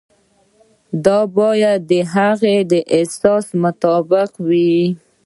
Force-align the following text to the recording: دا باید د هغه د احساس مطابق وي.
دا 1.05 1.19
باید 1.37 1.79
د 1.91 1.93
هغه 2.13 2.53
د 2.71 2.73
احساس 2.95 3.45
مطابق 3.63 4.29
وي. 4.47 4.75